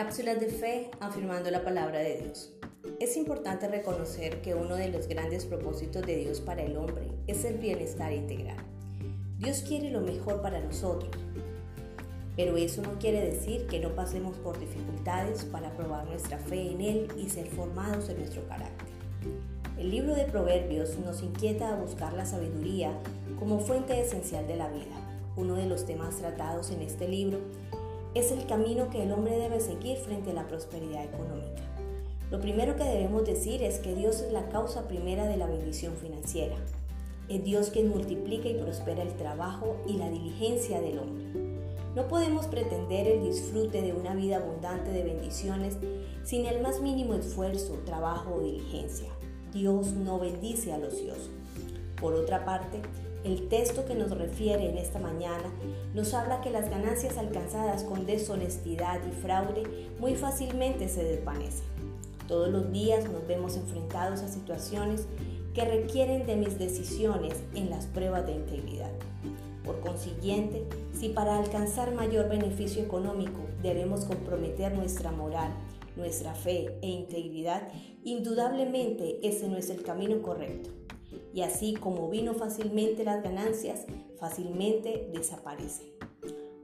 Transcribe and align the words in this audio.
Cápsulas 0.00 0.40
de 0.40 0.46
fe 0.46 0.90
afirmando 0.98 1.50
la 1.50 1.62
palabra 1.62 1.98
de 1.98 2.22
Dios. 2.22 2.54
Es 3.00 3.18
importante 3.18 3.68
reconocer 3.68 4.40
que 4.40 4.54
uno 4.54 4.76
de 4.76 4.88
los 4.88 5.06
grandes 5.08 5.44
propósitos 5.44 6.06
de 6.06 6.16
Dios 6.16 6.40
para 6.40 6.62
el 6.62 6.78
hombre 6.78 7.08
es 7.26 7.44
el 7.44 7.58
bienestar 7.58 8.10
integral. 8.10 8.56
Dios 9.36 9.62
quiere 9.62 9.90
lo 9.90 10.00
mejor 10.00 10.40
para 10.40 10.58
nosotros, 10.58 11.14
pero 12.34 12.56
eso 12.56 12.80
no 12.80 12.98
quiere 12.98 13.20
decir 13.20 13.66
que 13.66 13.78
no 13.78 13.94
pasemos 13.94 14.38
por 14.38 14.58
dificultades 14.58 15.44
para 15.44 15.76
probar 15.76 16.06
nuestra 16.06 16.38
fe 16.38 16.70
en 16.70 16.80
Él 16.80 17.08
y 17.18 17.28
ser 17.28 17.48
formados 17.48 18.08
en 18.08 18.20
nuestro 18.20 18.42
carácter. 18.48 18.88
El 19.76 19.90
libro 19.90 20.14
de 20.14 20.24
Proverbios 20.24 20.98
nos 21.00 21.22
inquieta 21.22 21.74
a 21.74 21.76
buscar 21.76 22.14
la 22.14 22.24
sabiduría 22.24 22.98
como 23.38 23.60
fuente 23.60 24.00
esencial 24.00 24.46
de 24.46 24.56
la 24.56 24.70
vida. 24.70 24.96
Uno 25.36 25.56
de 25.56 25.66
los 25.66 25.84
temas 25.84 26.16
tratados 26.16 26.70
en 26.70 26.80
este 26.80 27.06
libro 27.06 27.38
es 28.14 28.32
el 28.32 28.46
camino 28.46 28.90
que 28.90 29.02
el 29.02 29.12
hombre 29.12 29.38
debe 29.38 29.60
seguir 29.60 29.96
frente 29.98 30.30
a 30.30 30.34
la 30.34 30.48
prosperidad 30.48 31.04
económica. 31.04 31.62
Lo 32.30 32.40
primero 32.40 32.76
que 32.76 32.84
debemos 32.84 33.24
decir 33.24 33.62
es 33.62 33.78
que 33.78 33.94
Dios 33.94 34.20
es 34.20 34.32
la 34.32 34.48
causa 34.48 34.88
primera 34.88 35.26
de 35.26 35.36
la 35.36 35.46
bendición 35.46 35.94
financiera. 35.94 36.56
Es 37.28 37.44
Dios 37.44 37.70
quien 37.70 37.88
multiplica 37.88 38.48
y 38.48 38.54
prospera 38.54 39.02
el 39.02 39.14
trabajo 39.14 39.76
y 39.86 39.94
la 39.94 40.10
diligencia 40.10 40.80
del 40.80 40.98
hombre. 40.98 41.24
No 41.94 42.06
podemos 42.06 42.46
pretender 42.46 43.08
el 43.08 43.24
disfrute 43.24 43.82
de 43.82 43.92
una 43.92 44.14
vida 44.14 44.36
abundante 44.36 44.90
de 44.90 45.02
bendiciones 45.02 45.76
sin 46.22 46.46
el 46.46 46.62
más 46.62 46.80
mínimo 46.80 47.14
esfuerzo, 47.14 47.80
trabajo 47.84 48.34
o 48.34 48.40
diligencia. 48.40 49.08
Dios 49.52 49.92
no 49.92 50.18
bendice 50.18 50.72
al 50.72 50.84
ocioso. 50.84 51.30
Por 52.00 52.14
otra 52.14 52.44
parte, 52.44 52.80
el 53.24 53.48
texto 53.48 53.84
que 53.84 53.94
nos 53.94 54.10
refiere 54.16 54.70
en 54.70 54.78
esta 54.78 54.98
mañana 54.98 55.52
nos 55.94 56.14
habla 56.14 56.40
que 56.40 56.50
las 56.50 56.70
ganancias 56.70 57.18
alcanzadas 57.18 57.84
con 57.84 58.06
deshonestidad 58.06 59.00
y 59.06 59.12
fraude 59.20 59.88
muy 59.98 60.14
fácilmente 60.14 60.88
se 60.88 61.04
desvanecen. 61.04 61.66
Todos 62.28 62.48
los 62.48 62.72
días 62.72 63.10
nos 63.10 63.26
vemos 63.26 63.56
enfrentados 63.56 64.20
a 64.22 64.28
situaciones 64.28 65.06
que 65.52 65.64
requieren 65.64 66.26
de 66.26 66.36
mis 66.36 66.58
decisiones 66.58 67.34
en 67.54 67.70
las 67.70 67.86
pruebas 67.86 68.24
de 68.24 68.32
integridad. 68.32 68.92
Por 69.64 69.80
consiguiente, 69.80 70.64
si 70.98 71.10
para 71.10 71.36
alcanzar 71.36 71.92
mayor 71.92 72.28
beneficio 72.28 72.82
económico 72.82 73.40
debemos 73.62 74.04
comprometer 74.04 74.72
nuestra 74.72 75.10
moral, 75.10 75.50
nuestra 75.96 76.34
fe 76.34 76.78
e 76.82 76.88
integridad, 76.88 77.68
indudablemente 78.04 79.26
ese 79.26 79.48
no 79.48 79.56
es 79.56 79.70
el 79.70 79.82
camino 79.82 80.22
correcto 80.22 80.70
y 81.32 81.42
así 81.42 81.74
como 81.74 82.08
vino 82.08 82.34
fácilmente 82.34 83.04
las 83.04 83.22
ganancias, 83.22 83.86
fácilmente 84.18 85.08
desaparecen. 85.12 85.86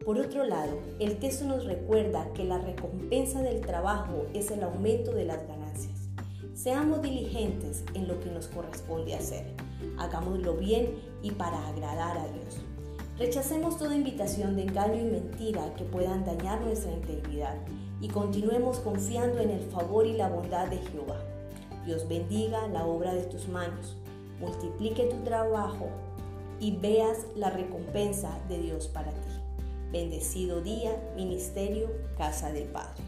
Por 0.05 0.19
otro 0.19 0.45
lado, 0.45 0.79
el 1.01 1.19
texto 1.19 1.45
nos 1.45 1.65
recuerda 1.65 2.33
que 2.33 2.45
la 2.45 2.59
recompensa 2.59 3.43
del 3.43 3.61
trabajo 3.61 4.27
es 4.35 4.51
el 4.51 4.63
aumento 4.63 5.13
de 5.13 5.25
las 5.25 5.47
ganancias. 5.49 6.09
Seamos 6.55 7.03
diligentes 7.03 7.85
en 7.95 8.09
lo 8.09 8.19
que 8.21 8.31
nos 8.31 8.47
corresponde 8.49 9.15
hacer. 9.15 9.55
Hagámoslo 9.99 10.55
bien 10.55 10.95
y 11.23 11.33
para 11.33 11.67
agradar 11.69 12.19
a 12.19 12.29
Dios. 12.29 12.57
Rechacemos 13.19 13.79
toda 13.79 13.95
invitación 13.95 14.57
de 14.57 14.63
engaño 14.63 15.01
y 15.01 15.05
mentira 15.05 15.75
que 15.75 15.85
puedan 15.85 16.25
dañar 16.25 16.61
nuestra 16.61 16.93
integridad 16.93 17.57
y 18.01 18.09
continuemos 18.09 18.79
confiando 18.81 19.41
en 19.41 19.51
el 19.51 19.71
favor 19.71 20.07
y 20.07 20.13
la 20.13 20.29
bondad 20.29 20.69
de 20.69 20.79
Jehová. 20.79 21.21
Dios 21.85 22.07
bendiga 22.09 22.67
la 22.69 22.85
obra 22.85 23.15
de 23.15 23.23
tus 23.25 23.49
manos 23.49 23.97
multiplique 24.41 25.05
tu 25.05 25.17
trabajo 25.25 25.89
y 26.61 26.77
veas 26.77 27.27
la 27.35 27.51
recompensa 27.51 28.39
de 28.49 28.59
Dios 28.59 28.89
para 28.89 29.11
ti. 29.11 29.29
Bendecido 29.93 30.63
día, 30.63 30.97
Ministerio 31.17 31.91
Casa 32.17 32.53
del 32.53 32.69
Padre. 32.69 33.03